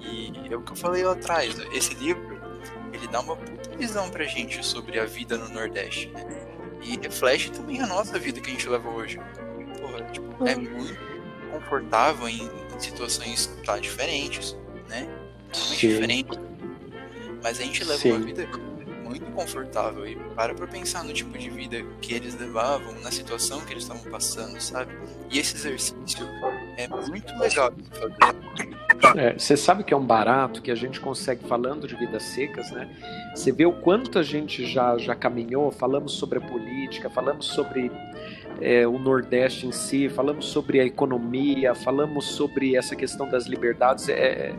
[0.00, 2.40] E é o que eu falei lá atrás, esse livro,
[2.92, 6.24] ele dá uma puta visão pra gente sobre a vida no Nordeste, né?
[6.82, 9.18] E reflete também a nossa vida que a gente leva hoje.
[9.80, 10.96] Porra, tipo, é muito
[11.50, 14.56] confortável em situações tá, diferentes,
[14.88, 15.08] né?
[15.52, 16.38] Totalmente diferentes.
[17.42, 18.12] Mas a gente leva Sim.
[18.12, 18.46] uma vida
[19.06, 23.60] muito confortável e para pra pensar no tipo de vida que eles levavam, na situação
[23.60, 24.92] que eles estavam passando, sabe?
[25.30, 26.26] E esse exercício
[26.76, 28.76] é muito legal de fazer.
[29.16, 32.70] É, você sabe que é um barato que a gente consegue falando de vidas secas,
[32.70, 32.88] né?
[33.34, 37.90] Você vê o quanto a gente já, já caminhou, falamos sobre a política, falamos sobre
[38.60, 44.08] é, o Nordeste em si, falamos sobre a economia, falamos sobre essa questão das liberdades.
[44.08, 44.54] É,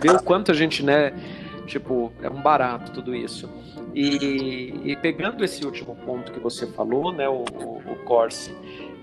[0.00, 1.12] ver o quanto a gente, né?
[1.66, 3.50] Tipo, é um barato tudo isso.
[3.94, 8.54] E, e pegando esse último ponto que você falou, né, o, o, o Corse,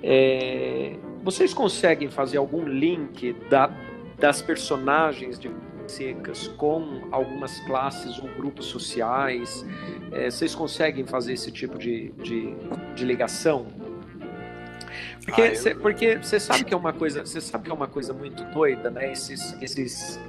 [0.01, 3.69] é, vocês conseguem fazer algum link da,
[4.17, 5.51] das personagens de
[5.87, 9.65] secas com algumas classes ou grupos sociais?
[10.11, 12.55] É, vocês conseguem fazer esse tipo de, de,
[12.95, 13.67] de ligação?
[15.23, 17.87] Porque Ah, eu- porque você sabe que é uma coisa, você sabe que é uma
[17.87, 19.11] coisa muito doida, né?
[19.11, 20.19] Esses, esses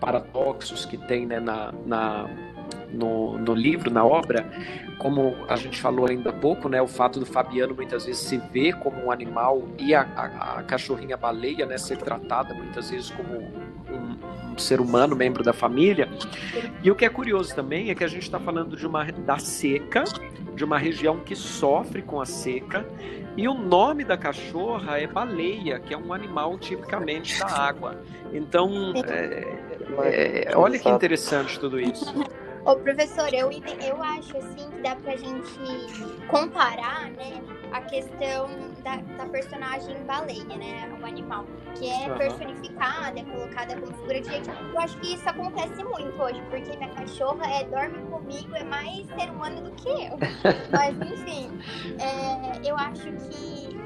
[0.00, 2.28] paradoxos que tem né, na, na
[2.92, 4.44] no, no livro, na obra,
[4.98, 6.82] como a gente falou ainda há pouco, né?
[6.82, 10.62] O fato do Fabiano muitas vezes se ver como um animal e a, a, a
[10.64, 11.78] cachorrinha baleia, né?
[11.78, 14.16] Ser tratada muitas vezes como um,
[14.52, 16.08] um ser humano, membro da família.
[16.82, 19.38] E o que é curioso também é que a gente está falando de uma da
[19.38, 20.04] seca,
[20.54, 22.86] de uma região que sofre com a seca,
[23.36, 28.02] e o nome da cachorra é baleia, que é um animal tipicamente da água.
[28.32, 32.14] Então, é, é, olha que interessante tudo isso.
[32.70, 33.50] Ô, professor, eu,
[33.84, 35.58] eu acho assim que dá pra gente
[36.28, 38.46] comparar, né, a questão
[38.84, 44.28] da, da personagem baleia, né, o animal, que é personificada, é colocada como figura de
[44.28, 44.48] gente.
[44.48, 49.04] Eu acho que isso acontece muito hoje, porque minha cachorra é, dorme comigo, é mais
[49.18, 50.16] ser humano do que eu.
[50.70, 51.50] Mas, enfim,
[51.98, 53.76] é, eu acho que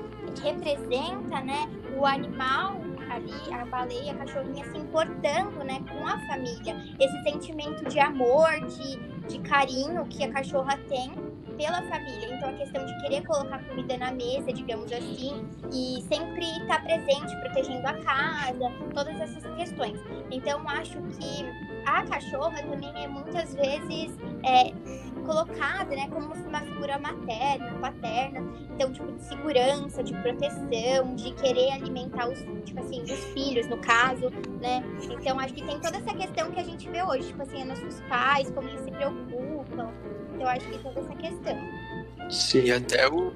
[0.42, 2.83] representa, né, o animal
[3.14, 6.76] ali, a baleia, a cachorrinha se importando, né, com a família.
[7.00, 8.96] Esse sentimento de amor, de,
[9.28, 11.12] de carinho que a cachorra tem
[11.56, 12.34] pela família.
[12.34, 17.36] Então, a questão de querer colocar comida na mesa, digamos assim, e sempre estar presente,
[17.40, 20.00] protegendo a casa, todas essas questões.
[20.30, 24.72] Então, acho que a cachorra também é muitas vezes é,
[25.24, 28.40] colocada, né, como uma figura materna, paterna,
[28.74, 33.78] então, tipo, de segurança, de proteção, de querer alimentar os, tipo assim, os filhos, no
[33.78, 34.82] caso, né?
[35.02, 38.00] Então, acho que tem toda essa questão que a gente vê hoje, tipo assim, nossos
[38.02, 39.90] pais, como eles se preocupam.
[40.34, 41.58] Então, acho que toda essa questão.
[42.30, 42.60] Sim.
[42.64, 43.32] E até o,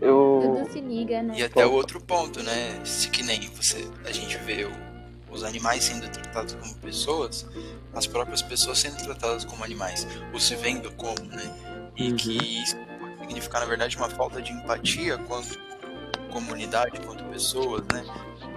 [0.00, 0.40] Eu.
[0.42, 1.34] Tudo se liga, né?
[1.36, 2.80] e até o outro ponto, né?
[2.84, 4.87] Se que nem você, a gente vê o-
[5.30, 7.46] os animais sendo tratados como pessoas,
[7.94, 11.90] as próprias pessoas sendo tratadas como animais, ou se vendo como, né?
[11.96, 12.16] E Uhum.
[12.16, 15.58] que isso pode significar, na verdade, uma falta de empatia quanto
[16.30, 18.04] comunidade, quanto pessoas, né?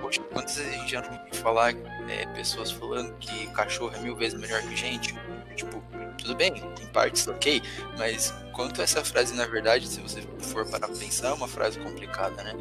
[0.01, 1.73] Poxa, quantas vezes a gente já não ouviu falar
[2.09, 5.15] é, pessoas falando que cachorro é mil vezes melhor que gente?
[5.55, 5.81] Tipo,
[6.17, 7.61] tudo bem, em partes ok,
[7.97, 11.79] mas quanto essa frase, na verdade, se você for parar pra pensar, é uma frase
[11.79, 12.53] complicada, né?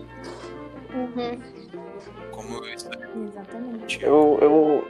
[0.92, 1.59] Uhum.
[3.14, 4.02] Exatamente.
[4.02, 4.84] Eu, eu,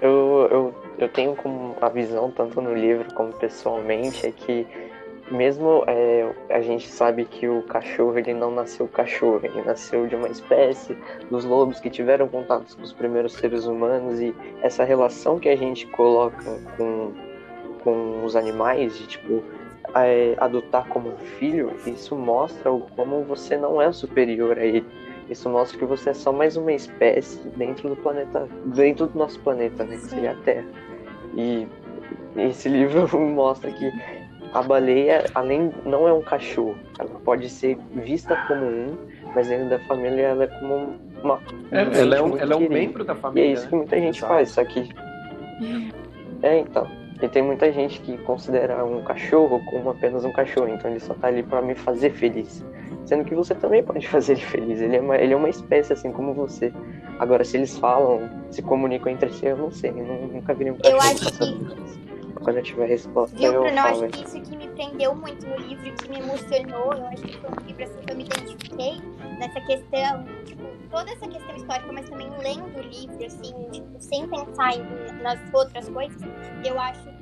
[0.00, 4.66] eu, eu, eu tenho como a visão, tanto no livro como pessoalmente, é que
[5.30, 10.14] mesmo é, a gente sabe que o cachorro ele não nasceu cachorro, ele nasceu de
[10.14, 10.96] uma espécie
[11.30, 15.56] dos lobos que tiveram contatos com os primeiros seres humanos e essa relação que a
[15.56, 17.12] gente coloca com,
[17.82, 19.42] com os animais, de tipo
[19.94, 24.86] é, adotar como um filho, isso mostra o como você não é superior a ele.
[25.28, 29.40] Isso mostra que você é só mais uma espécie dentro do planeta, dentro do nosso
[29.40, 29.96] planeta, né?
[29.96, 30.66] Que seria a Terra.
[31.36, 31.66] E
[32.36, 33.90] esse livro mostra que
[34.52, 38.96] a baleia, além não é um cachorro, ela pode ser vista como um,
[39.34, 41.40] mas dentro da família ela é como uma.
[41.72, 42.74] É, ela é um, ela é um querido.
[42.74, 43.48] membro da E família.
[43.48, 43.78] é isso que né?
[43.78, 44.32] muita gente Exato.
[44.32, 44.88] faz, só que.
[46.42, 46.86] É, então.
[47.22, 51.14] E tem muita gente que considera um cachorro como apenas um cachorro, então ele só
[51.14, 52.62] tá ali para me fazer feliz.
[53.06, 55.92] Sendo que você também pode fazer ele feliz, ele é, uma, ele é uma espécie
[55.92, 56.72] assim como você.
[57.18, 60.78] Agora, se eles falam, se comunicam entre si, eu não sei, eu nunca vi nenhum
[60.84, 61.94] Eu acho que
[62.44, 63.76] quando eu tiver resposta, Viu, eu Bruno?
[63.76, 64.04] Eu falo.
[64.04, 67.38] acho que isso que me prendeu muito no livro, que me emocionou, eu acho que
[67.38, 69.02] foi um livro assim que eu me identifiquei
[69.38, 74.28] nessa questão, tipo, toda essa questão histórica, mas também lendo o livro, assim, tipo, sem
[74.28, 76.20] pensar em, nas outras coisas,
[76.64, 77.14] eu acho que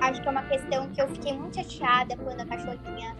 [0.00, 3.16] acho que é uma questão que eu fiquei muito chateada quando a cachorrinha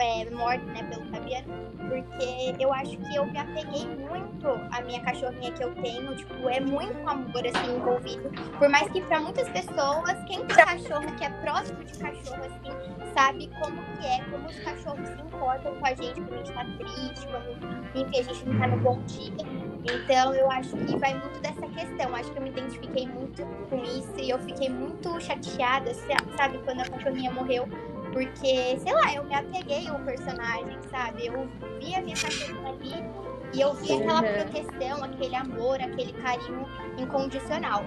[0.00, 5.00] é, morte, né, pelo Fabiano, porque eu acho que eu me apeguei muito à minha
[5.02, 8.30] cachorrinha que eu tenho, tipo, é muito amor, assim, envolvido.
[8.58, 13.12] Por mais que pra muitas pessoas, quem tem cachorro, que é próximo de cachorro, assim,
[13.14, 16.52] sabe como que é, como os cachorros se importam com a gente quando a gente
[16.52, 17.50] tá triste, quando,
[17.94, 19.70] enfim, a gente não tá no bom dia.
[19.82, 22.14] Então, eu acho que vai muito dessa questão.
[22.14, 25.92] Acho que eu me identifiquei muito com isso e eu fiquei muito chateada,
[26.36, 27.66] sabe, quando a cachorrinha morreu
[28.12, 31.26] porque, sei lá, eu me apeguei ao personagem, sabe?
[31.26, 33.04] Eu vi a minha cachorrinha ali
[33.52, 36.66] e eu vi aquela proteção, aquele amor, aquele carinho
[36.98, 37.82] incondicional.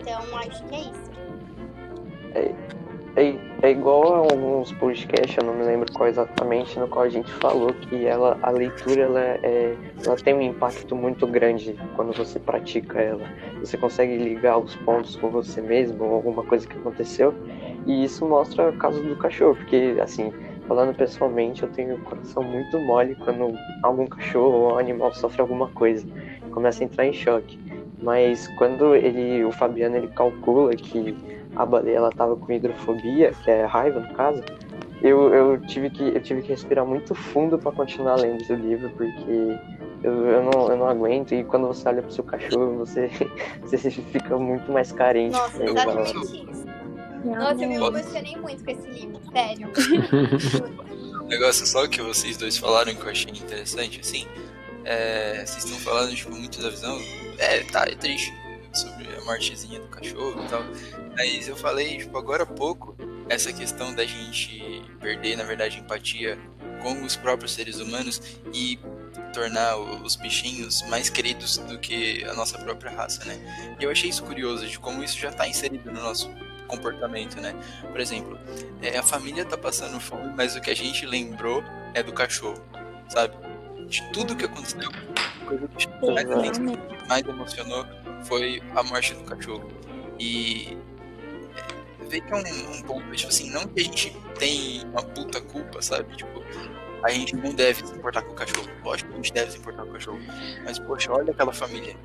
[0.00, 1.10] Então, acho que é isso.
[2.34, 2.54] É,
[3.16, 7.08] é, é igual a alguns podcasts, eu não me lembro qual exatamente, no qual a
[7.08, 12.12] gente falou que ela, a leitura ela, é, ela tem um impacto muito grande quando
[12.12, 13.26] você pratica ela.
[13.60, 17.34] Você consegue ligar os pontos com você mesmo, ou alguma coisa que aconteceu,
[17.88, 20.30] e isso mostra o caso do cachorro, porque assim,
[20.68, 25.68] falando pessoalmente, eu tenho o coração muito mole quando algum cachorro ou animal sofre alguma
[25.68, 26.06] coisa,
[26.52, 27.58] começa a entrar em choque.
[28.02, 31.16] Mas quando ele, o Fabiano, ele calcula que
[31.56, 34.44] a baleia ela tava com hidrofobia, que é raiva no caso,
[35.02, 38.90] eu, eu tive que eu tive que respirar muito fundo para continuar lendo esse livro,
[38.90, 39.58] porque
[40.02, 41.32] eu, eu, não, eu não aguento.
[41.32, 43.10] E quando você olha pro seu cachorro, você,
[43.62, 45.32] você fica muito mais carente.
[45.32, 46.67] Nossa, exatamente isso.
[47.36, 49.70] Nossa, eu me emocionei muito com esse livro, sério.
[51.22, 54.26] Um negócio só que vocês dois falaram que eu achei interessante, assim.
[54.82, 56.98] É, vocês estão falando, tipo, muito da visão.
[57.36, 58.32] É, tá, é triste
[58.72, 60.62] sobre a mortezinha do cachorro e tal.
[61.14, 62.96] Mas eu falei, tipo, agora há pouco,
[63.28, 66.38] essa questão da gente perder, na verdade, empatia
[66.82, 68.22] com os próprios seres humanos
[68.54, 68.78] e
[69.34, 73.76] tornar os bichinhos mais queridos do que a nossa própria raça, né?
[73.78, 76.30] E eu achei isso curioso, de como isso já está inserido no nosso
[76.68, 77.54] comportamento, né?
[77.90, 78.38] Por exemplo,
[78.80, 82.62] é, a família tá passando fome, mas o que a gente lembrou é do cachorro,
[83.08, 83.34] sabe?
[83.86, 84.90] De tudo que aconteceu,
[85.46, 85.88] coisa que
[87.08, 87.86] mais, emocionou
[88.24, 89.68] foi a morte do cachorro.
[90.18, 90.76] E
[91.56, 95.02] é, vê que é um, um ponto, tipo assim, não que a gente tem uma
[95.02, 96.14] puta culpa, sabe?
[96.16, 96.44] Tipo,
[97.02, 98.68] a gente não deve se importar com o cachorro.
[98.84, 100.20] Lógico que a gente deve se importar com o cachorro.
[100.64, 101.96] Mas, poxa, olha aquela família.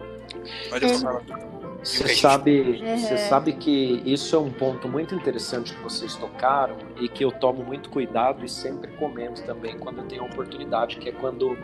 [0.71, 1.52] Olha só ela.
[1.83, 7.09] Você sabe, você sabe que isso é um ponto muito interessante que vocês tocaram e
[7.09, 11.09] que eu tomo muito cuidado e sempre comento também quando eu tenho a oportunidade, que
[11.09, 11.57] é quando,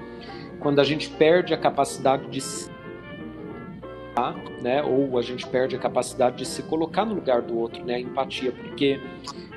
[0.60, 2.70] quando a gente perde a capacidade de se
[4.62, 7.96] né, ou a gente perde a capacidade de se colocar no lugar do outro, né,
[7.96, 9.00] a empatia, porque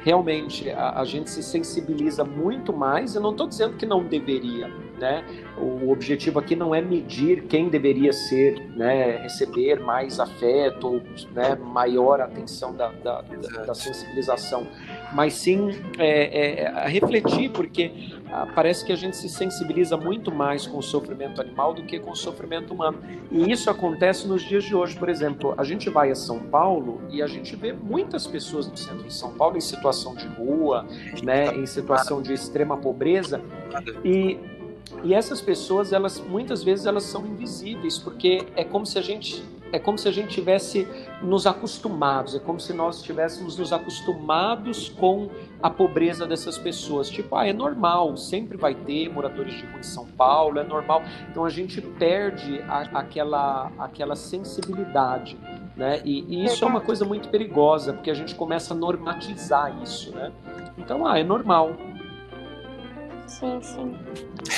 [0.04, 3.14] realmente a, a gente se sensibiliza muito mais.
[3.14, 5.24] Eu não estou dizendo que não deveria, né?
[5.56, 12.20] O objetivo aqui não é medir quem deveria ser, né, receber mais afeto né, maior
[12.20, 13.22] atenção da, da,
[13.66, 14.66] da sensibilização,
[15.12, 17.92] mas sim é, é, refletir, porque
[18.30, 21.98] ah, parece que a gente se sensibiliza muito mais com o sofrimento animal do que
[21.98, 22.98] com o sofrimento humano.
[23.30, 27.00] E isso acontece nos dias de hoje, por exemplo, a gente vai a São Paulo
[27.10, 30.86] e a gente vê muitas pessoas no centro de São Paulo em situação de rua,
[31.22, 33.40] né, em situação de extrema pobreza,
[34.04, 34.38] e
[35.04, 39.42] e essas pessoas, elas muitas vezes elas são invisíveis, porque é como se a gente
[39.72, 40.86] é como se a gente tivesse
[41.22, 45.30] nos acostumados, é como se nós estivéssemos nos acostumados com
[45.62, 47.08] a pobreza dessas pessoas.
[47.08, 51.02] Tipo, ah, é normal, sempre vai ter moradores de rua em São Paulo, é normal.
[51.30, 55.38] Então a gente perde a, aquela, aquela sensibilidade,
[55.74, 56.02] né?
[56.04, 60.14] E, e, isso é uma coisa muito perigosa, porque a gente começa a normatizar isso,
[60.14, 60.30] né?
[60.76, 61.70] Então, ah, é normal.
[63.26, 63.96] Sim, sim.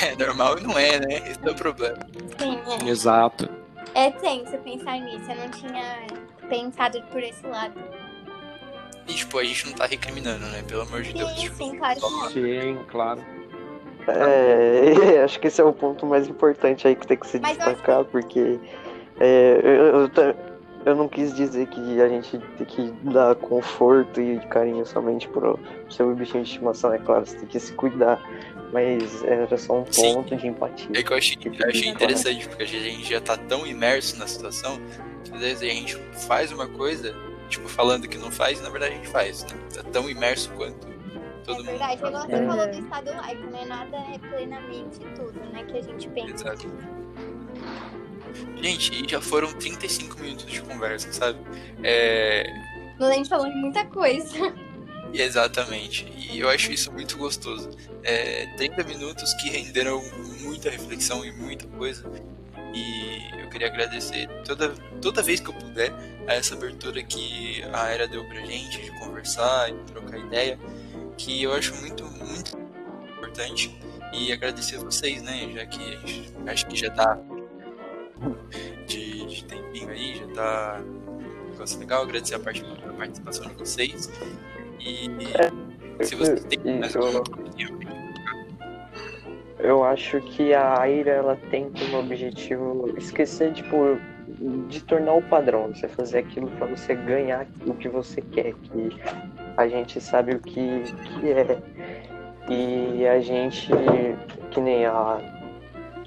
[0.03, 1.29] É normal e não é, né?
[1.29, 1.99] Esse é o problema.
[2.37, 2.89] Sim, é.
[2.89, 3.64] Exato.
[3.95, 5.31] É tenso pensar nisso.
[5.31, 6.05] Eu não tinha
[6.49, 7.73] pensado por esse lado.
[9.07, 10.63] E, tipo, a gente não tá recriminando, né?
[10.67, 11.31] Pelo amor de Deus.
[11.31, 12.29] Sim, Tipo, sim, claro que não.
[12.29, 13.21] Sim, claro.
[14.07, 17.57] É, acho que esse é o ponto mais importante aí que tem que se Mas
[17.57, 18.59] eu acho destacar, porque
[19.19, 20.35] é, eu, eu,
[20.85, 25.59] eu não quis dizer que a gente tem que dar conforto e carinho somente pro
[25.89, 28.21] seu bichinho de estimação, é claro, você tem que se cuidar,
[28.73, 30.13] mas era só um Sim.
[30.15, 30.89] ponto de empatia.
[30.93, 34.27] É que eu achei, eu achei interessante, porque a gente já tá tão imerso na
[34.27, 34.79] situação,
[35.23, 35.95] que às vezes a gente
[36.27, 37.15] faz uma coisa
[37.49, 39.49] tipo, falando que não faz, na verdade a gente faz, né?
[39.73, 40.87] Tá tão imerso quanto
[41.45, 41.65] todo é mundo.
[41.65, 42.47] verdade, é igual você Uhum.
[42.47, 43.65] falou do estado laico, né?
[43.65, 45.63] Nada é plenamente tudo, né?
[45.63, 46.33] Que a gente pensa.
[46.33, 46.67] Exato.
[48.61, 51.39] Gente, e já foram 35 minutos de conversa, sabe?
[51.83, 52.43] É,
[52.99, 54.53] Mas a gente falou de muita coisa.
[55.21, 56.05] Exatamente.
[56.17, 57.69] E eu acho isso muito gostoso.
[58.03, 60.01] É, 30 minutos que renderam
[60.41, 62.03] muita reflexão e muita coisa.
[62.73, 64.69] E eu queria agradecer toda,
[65.01, 65.93] toda vez que eu puder
[66.27, 70.59] a essa abertura que a Era deu pra gente de conversar e trocar ideia,
[71.17, 72.57] que eu acho muito, muito
[73.17, 73.73] importante.
[74.13, 75.49] E agradecer a vocês, né?
[75.53, 77.17] Já que a gente, acho que já tá
[78.87, 80.81] de, de tempinho aí, já tá
[81.51, 82.03] negócio legal.
[82.03, 84.09] Agradecer a, part- a participação de vocês.
[84.79, 87.23] E se vocês têm mais alguma
[89.59, 93.97] Eu acho que a Aira ela tem como objetivo esquecer, tipo,
[94.67, 98.89] de tornar o padrão, você fazer aquilo para você ganhar o que você quer, que
[99.57, 101.57] a gente sabe o que, que é.
[102.49, 103.69] E a gente,
[104.51, 105.19] que nem a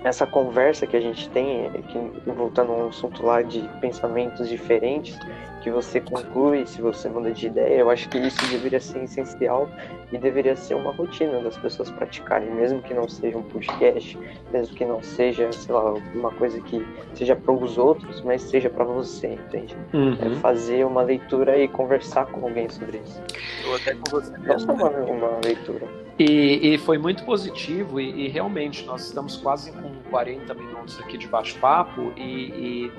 [0.05, 4.49] essa conversa que a gente tem, é que, voltando a um assunto lá de pensamentos
[4.49, 5.19] diferentes,
[5.63, 9.69] que você conclui se você muda de ideia, eu acho que isso deveria ser essencial
[10.13, 14.19] e deveria ser uma rotina das pessoas praticarem, mesmo que não seja um podcast,
[14.53, 18.71] mesmo que não seja, sei lá, uma coisa que seja para os outros, mas seja
[18.71, 19.77] para você, entende?
[19.93, 20.35] É Uhum.
[20.37, 23.21] fazer uma leitura e conversar com alguém sobre isso.
[23.69, 24.83] ou até com você Não mesmo, né?
[24.85, 24.91] uma,
[25.29, 25.87] uma leitura.
[26.19, 31.17] E, e foi muito positivo e, e realmente nós estamos quase com 40 minutos aqui
[31.17, 32.93] de bate-papo e, e,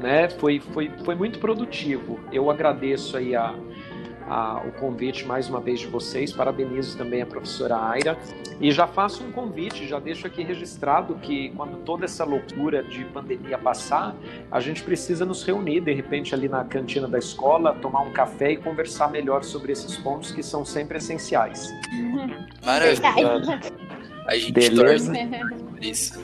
[0.00, 2.18] né, foi, foi, foi muito produtivo.
[2.32, 3.54] Eu agradeço aí a,
[4.28, 8.16] a- o convite mais uma vez de vocês, parabenizo também a professora Aira
[8.60, 13.04] e já faço um convite, já deixo aqui registrado que quando toda essa loucura de
[13.06, 14.14] pandemia passar,
[14.50, 18.52] a gente precisa nos reunir de repente ali na cantina da escola, tomar um café
[18.52, 21.68] e conversar melhor sobre esses pontos que são sempre essenciais.
[22.64, 23.60] Maravilha.
[24.28, 25.12] A gente Beleza.
[25.12, 26.22] torce por isso.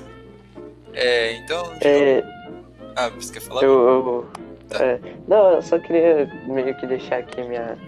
[0.94, 2.22] É, então, É,
[2.98, 3.62] ah, você quer falar?
[3.62, 4.26] Eu, eu-
[4.80, 7.78] é, não, eu só queria meio que deixar aqui minha,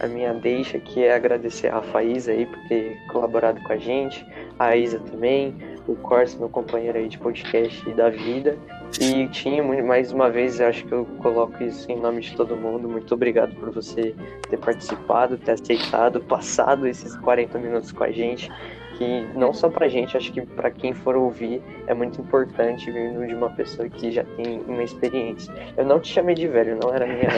[0.00, 4.24] a minha deixa, que é agradecer a Faísa aí por ter colaborado com a gente,
[4.58, 5.56] a Isa também,
[5.88, 8.56] o Corso, meu companheiro aí de podcast da vida.
[9.00, 12.88] E tinha mais uma vez, acho que eu coloco isso em nome de todo mundo.
[12.88, 14.14] Muito obrigado por você
[14.48, 18.50] ter participado, ter aceitado, passado esses 40 minutos com a gente.
[18.98, 23.24] Que não só pra gente, acho que pra quem for ouvir é muito importante vindo
[23.24, 25.54] de uma pessoa que já tem uma experiência.
[25.76, 27.28] Eu não te chamei de velho, não era minha,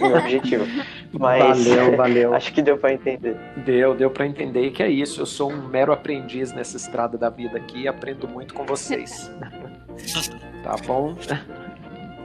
[0.00, 0.66] meu objetivo.
[1.16, 2.34] Mas Valeu, valeu.
[2.34, 3.36] acho que deu pra entender.
[3.64, 5.20] Deu, deu para entender que é isso.
[5.20, 9.30] Eu sou um mero aprendiz nessa estrada da vida aqui e aprendo muito com vocês.
[10.62, 11.14] tá bom?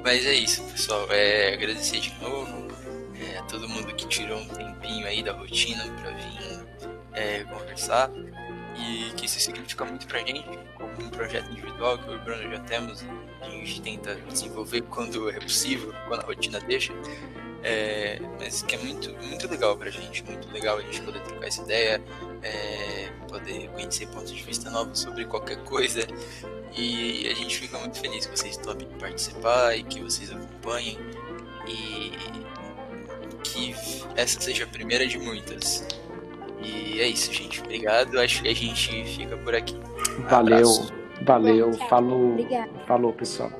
[0.04, 1.08] Mas é isso, pessoal.
[1.12, 2.68] É, agradecer de novo
[3.16, 6.66] é, a todo mundo que tirou um tempinho aí da rotina pra vir
[7.14, 8.10] é, conversar.
[8.82, 10.44] E que isso significa muito pra gente,
[10.76, 13.06] como um projeto individual que eu e o Bruno já temos.
[13.42, 16.94] A gente tenta desenvolver quando é possível, quando a rotina deixa.
[17.64, 21.48] É, mas que é muito, muito legal pra gente, muito legal a gente poder trocar
[21.48, 22.02] essa ideia,
[22.42, 26.02] é, poder conhecer pontos de vista novos sobre qualquer coisa.
[26.76, 30.98] E a gente fica muito feliz que vocês topem participar e que vocês acompanhem.
[31.68, 32.14] E
[33.44, 33.76] que
[34.16, 35.86] essa seja a primeira de muitas.
[36.64, 37.62] E é isso, gente.
[37.62, 38.20] Obrigado.
[38.20, 39.78] Acho que a gente fica por aqui.
[40.30, 40.58] Valeu.
[40.58, 40.94] Abraço.
[41.24, 41.74] Valeu.
[41.88, 42.38] Falou.
[42.88, 43.52] Falou, pessoal.